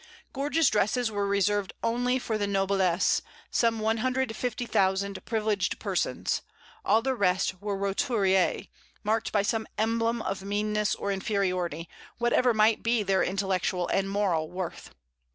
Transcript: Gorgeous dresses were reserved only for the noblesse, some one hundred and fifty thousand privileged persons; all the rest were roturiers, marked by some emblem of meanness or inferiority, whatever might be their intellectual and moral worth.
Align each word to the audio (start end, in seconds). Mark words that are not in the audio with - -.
Gorgeous 0.33 0.67
dresses 0.67 1.11
were 1.11 1.27
reserved 1.27 1.73
only 1.83 2.17
for 2.17 2.35
the 2.35 2.47
noblesse, 2.47 3.21
some 3.51 3.77
one 3.79 3.97
hundred 3.97 4.31
and 4.31 4.35
fifty 4.35 4.65
thousand 4.65 5.23
privileged 5.25 5.77
persons; 5.77 6.41
all 6.83 7.03
the 7.03 7.13
rest 7.13 7.61
were 7.61 7.77
roturiers, 7.77 8.67
marked 9.03 9.31
by 9.31 9.43
some 9.43 9.67
emblem 9.77 10.19
of 10.23 10.41
meanness 10.41 10.95
or 10.95 11.11
inferiority, 11.11 11.87
whatever 12.17 12.51
might 12.51 12.81
be 12.81 13.03
their 13.03 13.21
intellectual 13.21 13.87
and 13.89 14.09
moral 14.09 14.49
worth. 14.49 14.89